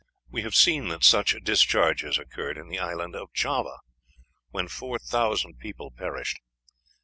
We 0.31 0.41
have 0.41 0.55
seen 0.55 0.87
that 0.87 1.03
such 1.03 1.35
discharges 1.43 2.17
occurred 2.17 2.57
in 2.57 2.69
the 2.69 2.79
island 2.79 3.15
of 3.15 3.31
Java, 3.33 3.77
when 4.49 4.67
four 4.67 4.97
thousand 4.97 5.59
people 5.59 5.91
perished. 5.91 6.39